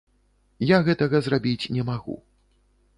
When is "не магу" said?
1.79-2.15